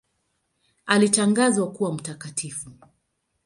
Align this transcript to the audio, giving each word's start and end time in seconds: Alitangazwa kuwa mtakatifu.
Alitangazwa 0.85 1.67
kuwa 1.71 1.91
mtakatifu. 1.93 2.71